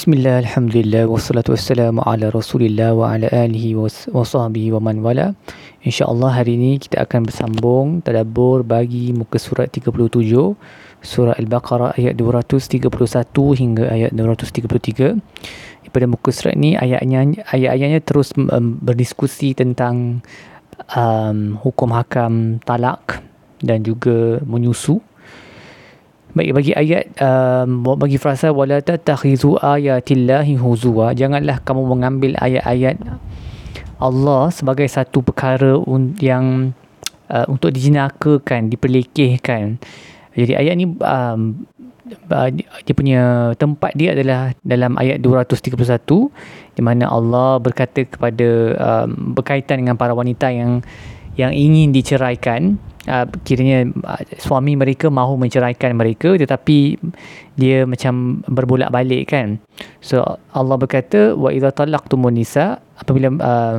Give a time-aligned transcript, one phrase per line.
[0.00, 3.84] Bismillah, Alhamdulillah, wassalatu wassalamu ala rasulillah wa ala alihi wa
[4.24, 5.36] sahbihi wa man wala.
[5.84, 10.00] InsyaAllah hari ini kita akan bersambung tadabur bagi muka surat 37
[11.04, 12.80] Surah Al-Baqarah ayat 231
[13.60, 15.20] hingga ayat 233
[15.92, 20.24] Pada muka surat ini ayatnya, ayat-ayatnya terus um, berdiskusi tentang
[20.96, 23.20] um, hukum hakam talak
[23.60, 25.04] dan juga menyusu
[26.30, 33.02] Baik bagi ayat um, bagi frasa wala tatakhizu ayatillahi huzwa janganlah kamu mengambil ayat-ayat
[33.98, 35.76] Allah sebagai satu perkara
[36.22, 36.72] yang
[37.28, 39.76] uh, untuk dijinakakan, diperlekehkan.
[40.32, 41.66] Jadi ayat ni um,
[42.86, 45.76] dia punya tempat dia adalah dalam ayat 231
[46.74, 50.82] di mana Allah berkata kepada um, berkaitan dengan para wanita yang
[51.40, 52.76] yang ingin diceraikan
[53.08, 57.00] uh, kiranya uh, suami mereka mahu menceraikan mereka tetapi
[57.56, 59.56] dia macam berbolak-balik kan.
[60.04, 60.20] So
[60.52, 63.78] Allah berkata wa idza talaqtumun nisa apabila uh,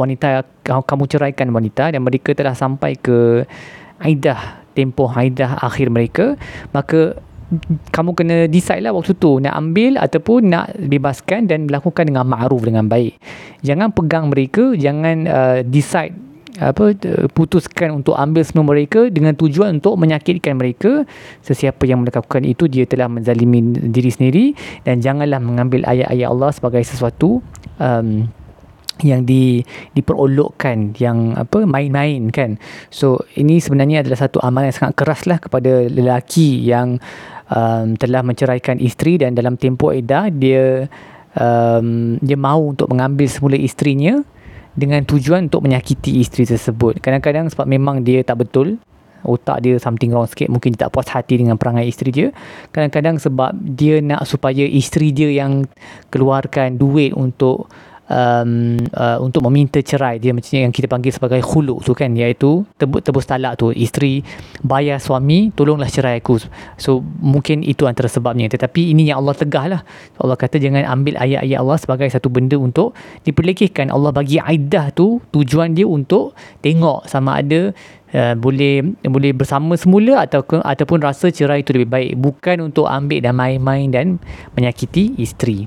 [0.00, 3.44] wanita kamu ceraikan wanita dan mereka telah sampai ke
[4.00, 6.40] aidah tempoh aidah akhir mereka
[6.72, 7.20] maka
[7.92, 12.64] kamu kena decide lah waktu tu nak ambil ataupun nak bebaskan dan melakukan dengan ma'ruf
[12.64, 13.20] dengan baik.
[13.60, 16.16] Jangan pegang mereka jangan uh, decide
[16.60, 16.92] apa
[17.32, 21.08] putuskan untuk ambil semua mereka dengan tujuan untuk menyakitkan mereka.
[21.40, 24.44] Sesiapa yang melakukan itu dia telah menzalimi diri sendiri
[24.84, 27.40] dan janganlah mengambil ayat-ayat Allah sebagai sesuatu
[27.80, 28.28] um,
[29.00, 29.64] yang di
[29.96, 32.60] diperolokkan yang apa main-main kan?
[32.92, 37.00] So ini sebenarnya adalah satu amalan yang sangat keras lah kepada lelaki yang
[37.48, 40.86] um, telah menceraikan isteri dan dalam tempoh edah dia
[41.32, 44.20] um, dia mahu untuk mengambil semula isterinya
[44.72, 47.00] dengan tujuan untuk menyakiti isteri tersebut.
[47.04, 48.80] Kadang-kadang sebab memang dia tak betul,
[49.22, 52.28] otak dia something wrong sikit, mungkin dia tak puas hati dengan perangai isteri dia.
[52.74, 55.68] Kadang-kadang sebab dia nak supaya isteri dia yang
[56.10, 57.70] keluarkan duit untuk
[58.12, 60.20] um, uh, untuk meminta cerai.
[60.20, 63.72] Dia macam yang kita panggil sebagai khuluk tu kan iaitu tebus, tebus talak tu.
[63.72, 64.20] Isteri
[64.60, 66.36] bayar suami tolonglah cerai aku.
[66.76, 68.52] So mungkin itu antara sebabnya.
[68.52, 69.80] Tetapi ini yang Allah tegah lah
[70.20, 72.92] Allah kata jangan ambil ayat-ayat Allah sebagai satu benda untuk
[73.24, 73.88] diperlekehkan.
[73.88, 77.72] Allah bagi aidah tu tujuan dia untuk tengok sama ada
[78.12, 82.12] Uh, boleh boleh bersama semula atau ataupun rasa cerai itu lebih baik.
[82.20, 84.20] Bukan untuk ambil dan main-main dan
[84.52, 85.64] menyakiti isteri.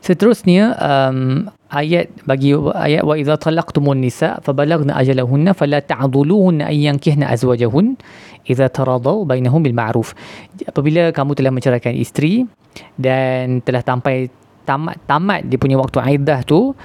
[0.00, 7.28] Seterusnya um, ayat bagi ayat wa idza talaqtumun nisa fabalagna ajalahunna fala ta'dhuluhunna an yankihna
[7.28, 8.00] azwajahun
[8.48, 10.16] idza taradaw bainahum bil ma'ruf.
[10.64, 12.48] Apabila kamu telah menceraikan isteri
[12.96, 14.32] dan telah sampai
[14.68, 16.76] tamat tamat dia punya waktu iddah tu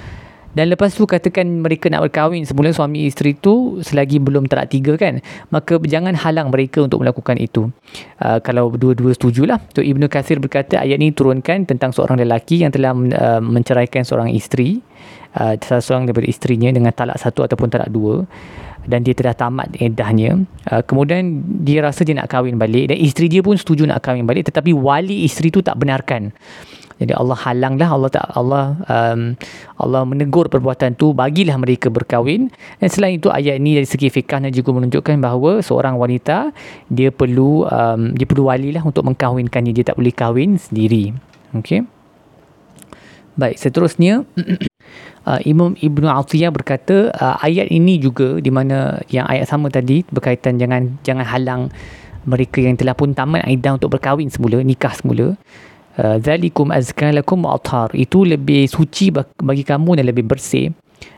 [0.54, 4.94] dan lepas tu katakan mereka nak berkahwin semula suami isteri tu selagi belum terak tiga
[4.96, 5.18] kan
[5.50, 7.74] maka jangan halang mereka untuk melakukan itu.
[8.22, 12.70] Uh, kalau dua-dua setujulah so Ibnu Kathir berkata ayat ini turunkan tentang seorang lelaki yang
[12.70, 14.78] telah uh, menceraikan seorang isteri
[15.38, 18.26] uh, salah seorang daripada isterinya dengan talak satu ataupun talak dua
[18.84, 20.44] dan dia telah tamat eddahnya.
[20.68, 24.28] Uh, kemudian dia rasa dia nak kahwin balik dan isteri dia pun setuju nak kahwin
[24.28, 26.36] balik tetapi wali isteri tu tak benarkan
[27.02, 29.34] jadi Allah halanglah Allah tak Allah um,
[29.82, 32.54] Allah menegur perbuatan tu bagilah mereka berkahwin.
[32.78, 36.54] Dan selain itu ayat ini dari segi fikahnya juga menunjukkan bahawa seorang wanita
[36.90, 39.74] dia perlu um, dia perlu wali lah untuk mengkahwinkannya.
[39.74, 41.14] Dia tak boleh kahwin sendiri.
[41.58, 41.86] Okey.
[43.34, 44.22] Baik seterusnya
[45.28, 50.06] uh, Imam Ibnu Atiyah berkata uh, ayat ini juga di mana yang ayat sama tadi
[50.14, 51.62] berkaitan jangan jangan halang
[52.24, 55.36] mereka yang telah pun tamat iddah untuk berkahwin semula nikah semula
[55.98, 57.94] zalikum azka lakum athar.
[57.94, 60.74] Itu lebih suci bagi kamu dan lebih bersih.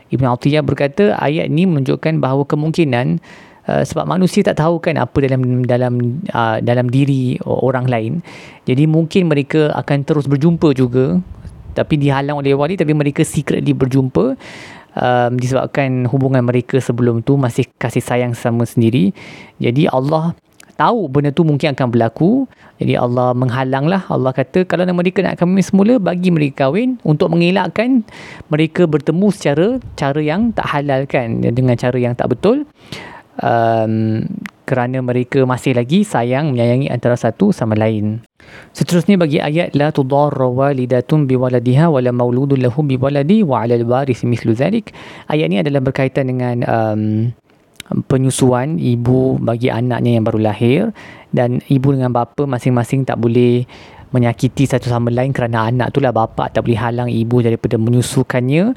[0.06, 3.18] Ibn Atiyah berkata ayat ini menunjukkan bahawa kemungkinan
[3.66, 8.12] uh, sebab manusia tak tahu kan apa dalam dalam uh, dalam diri orang lain.
[8.70, 11.18] Jadi mungkin mereka akan terus berjumpa juga.
[11.76, 14.38] Tapi dihalang oleh wali tapi mereka secretly berjumpa.
[14.96, 19.12] Um, disebabkan hubungan mereka sebelum tu masih kasih sayang sama sendiri.
[19.60, 20.32] Jadi Allah
[20.76, 22.44] tahu benda tu mungkin akan berlaku.
[22.76, 24.04] Jadi Allah menghalanglah.
[24.12, 28.04] Allah kata kalau mereka nak kahwin semula bagi mereka kahwin untuk mengelakkan
[28.52, 32.68] mereka bertemu secara cara yang tak halal kan dengan cara yang tak betul.
[33.36, 34.24] Um,
[34.66, 38.26] kerana mereka masih lagi sayang menyayangi antara satu sama lain.
[38.74, 44.58] Seterusnya bagi ayat la tudarra walidatun biwaladiha wala mauludun lahu biwaladi wa 'ala al-warith mithlu
[44.58, 44.90] dhalik.
[45.30, 47.02] Ayat ini adalah berkaitan dengan um,
[48.10, 50.80] penyusuan ibu bagi anaknya yang baru lahir
[51.30, 53.66] dan ibu dengan bapa masing-masing tak boleh
[54.14, 58.74] menyakiti satu sama lain kerana anak tu lah bapa tak boleh halang ibu daripada menyusukannya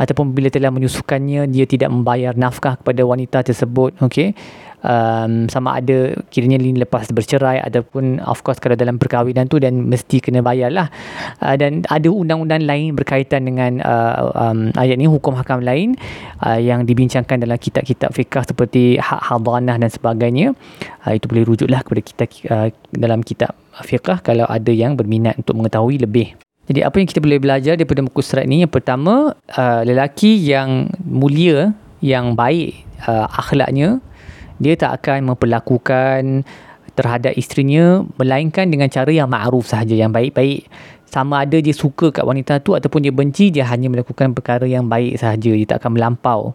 [0.00, 4.32] ataupun bila telah menyusukannya dia tidak membayar nafkah kepada wanita tersebut okey?
[4.80, 10.24] Um, sama ada kiranya lepas bercerai ataupun of course kalau dalam perkahwinan tu dan mesti
[10.24, 10.88] kena bayar lah
[11.44, 16.00] uh, dan ada undang-undang lain berkaitan dengan uh, um, ayat ni hukum hakam lain
[16.40, 20.56] uh, yang dibincangkan dalam kitab-kitab fiqah seperti hak hadanah dan sebagainya.
[21.04, 23.52] Uh, itu boleh rujuklah kepada kita uh, dalam kitab
[23.84, 27.98] fiqah kalau ada yang berminat untuk mengetahui lebih jadi apa yang kita boleh belajar daripada
[27.98, 28.62] muka surat ni?
[28.62, 33.98] Yang pertama uh, lelaki yang mulia yang baik uh, akhlaknya
[34.62, 36.46] dia tak akan memperlakukan
[36.94, 40.70] terhadap isterinya melainkan dengan cara yang ma'ruf sahaja yang baik-baik.
[41.10, 44.86] Sama ada dia suka kat wanita tu ataupun dia benci dia hanya melakukan perkara yang
[44.86, 45.50] baik sahaja.
[45.50, 46.54] Dia tak akan melampau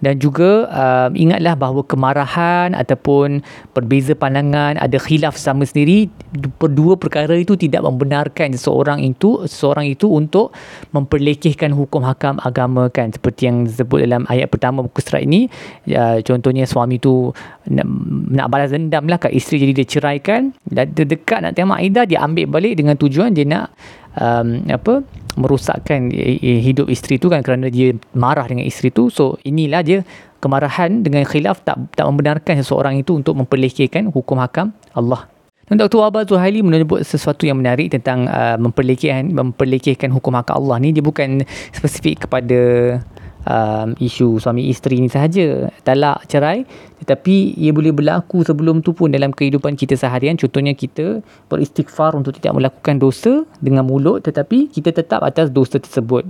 [0.00, 3.40] dan juga uh, ingatlah bahawa kemarahan ataupun
[3.72, 6.12] berbeza pandangan ada khilaf sama sendiri
[6.60, 10.52] berdua perkara itu tidak membenarkan seseorang itu seseorang itu untuk
[10.92, 13.08] memperlekehkan hukum hakam agama kan.
[13.08, 15.48] Seperti yang disebut dalam ayat pertama muka surat ini
[15.96, 17.32] uh, contohnya suami itu
[17.72, 17.86] nak,
[18.30, 20.52] nak balas dendam lah kat isteri jadi dia ceraikan.
[20.68, 23.72] Dan dekat nak tengok Aidah dia ambil balik dengan tujuan dia nak
[24.20, 25.04] um, apa
[25.36, 26.08] merosakkan
[26.40, 30.00] hidup isteri tu kan kerana dia marah dengan isteri tu so inilah dia
[30.40, 35.28] kemarahan dengan khilaf tak tak membenarkan seseorang itu untuk memperlekehkan hukum hakam Allah
[35.66, 35.98] dan Dr.
[35.98, 41.02] Wabah Zuhaili menyebut sesuatu yang menarik tentang uh, memperlekehkan, memperlekehkan hukum hakam Allah ni dia
[41.02, 41.42] bukan
[41.74, 42.58] spesifik kepada
[43.46, 45.70] um, isu suami isteri ni sahaja.
[45.86, 46.66] Talak cerai
[46.96, 50.34] tetapi ia boleh berlaku sebelum tu pun dalam kehidupan kita seharian.
[50.34, 56.24] Contohnya kita beristighfar untuk tidak melakukan dosa dengan mulut tetapi kita tetap atas dosa tersebut.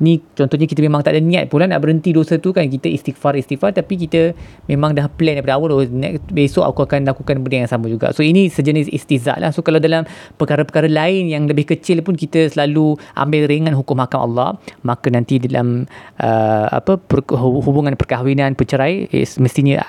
[0.00, 2.68] Ni contohnya kita memang tak ada niat pula nak berhenti dosa tu kan.
[2.68, 4.36] Kita istighfar istighfar tapi kita
[4.68, 8.12] memang dah plan daripada awal oh, next, besok aku akan lakukan benda yang sama juga.
[8.12, 9.50] So ini sejenis istizak lah.
[9.56, 10.04] So kalau dalam
[10.36, 15.40] perkara-perkara lain yang lebih kecil pun kita selalu ambil ringan hukum hakam Allah maka nanti
[15.40, 15.88] dalam
[16.20, 19.80] uh, apa per, hubungan perkahwinan percerai eh, mestinya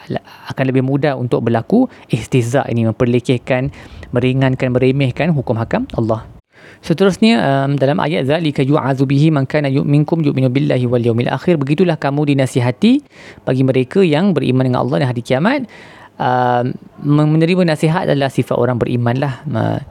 [0.47, 1.91] akan lebih mudah untuk berlaku.
[2.07, 3.73] Istizak ini memperlekehkan
[4.15, 6.23] meringankan meremehkan hukum hakam Allah.
[6.81, 11.61] Seterusnya um, dalam ayat zalika yu'azu bihi man kana yu'minkum yu'minu billahi wal yawmil akhir.
[11.61, 13.05] Begitulah kamu dinasihati
[13.45, 15.69] bagi mereka yang beriman dengan Allah dan hari kiamat.
[16.21, 16.69] Uh,
[17.01, 19.81] menerima nasihat adalah sifat orang beriman lah uh,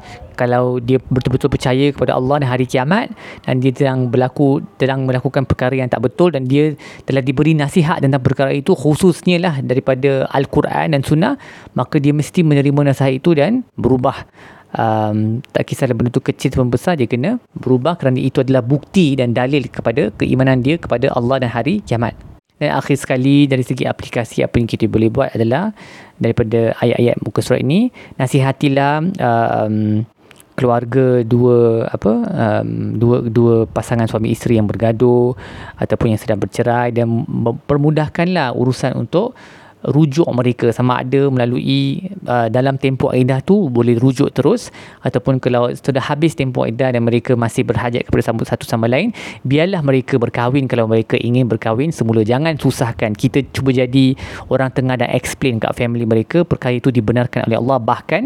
[0.41, 3.13] kalau dia betul-betul percaya kepada Allah dan hari kiamat
[3.45, 6.73] dan dia sedang berlaku sedang melakukan perkara yang tak betul dan dia
[7.05, 11.37] telah diberi nasihat tentang perkara itu khususnya lah daripada Al-Quran dan Sunnah
[11.77, 14.25] maka dia mesti menerima nasihat itu dan berubah.
[14.71, 19.19] Um, tak kisahlah benda itu kecil atau besar dia kena berubah kerana itu adalah bukti
[19.19, 22.15] dan dalil kepada keimanan dia kepada Allah dan hari kiamat.
[22.63, 25.75] Dan akhir sekali dari segi aplikasi apa yang kita boleh buat adalah
[26.21, 27.91] daripada ayat-ayat muka surat ini
[28.21, 30.05] nasihatilah um,
[30.61, 32.13] keluarga dua apa
[32.61, 35.33] um, dua dua pasangan suami isteri yang bergaduh
[35.81, 37.25] ataupun yang sedang bercerai dan
[37.65, 39.33] permudahkanlah urusan untuk
[39.81, 40.69] rujuk mereka.
[40.77, 44.69] Sama ada melalui uh, dalam tempoh iddah tu boleh rujuk terus
[45.01, 49.17] ataupun kalau sudah habis tempoh iddah dan mereka masih berhajat kepada sambut satu sama lain
[49.41, 50.69] biarlah mereka berkahwin.
[50.69, 53.17] Kalau mereka ingin berkahwin semula jangan susahkan.
[53.17, 54.13] Kita cuba jadi
[54.53, 57.81] orang tengah dan explain kat family mereka perkara itu dibenarkan oleh Allah.
[57.81, 58.23] Bahkan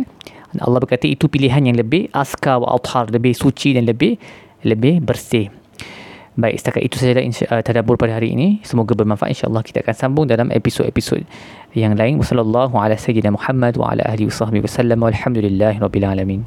[0.63, 4.19] Allah berkata itu pilihan yang lebih aska wa athar lebih suci dan lebih
[4.63, 5.51] lebih bersih
[6.35, 8.59] Baik, setakat itu sahaja uh, tadabbur pada hari ini.
[8.67, 9.39] Semoga bermanfaat.
[9.39, 11.23] InsyaAllah kita akan sambung dalam episod-episod
[11.79, 12.19] yang lain.
[12.19, 13.79] Wassalamualaikum warahmatullahi wabarakatuh.
[13.79, 14.99] Wa ala wa sahbihi wa sallam.
[14.99, 16.41] Walhamdulillahi rabbil alamin.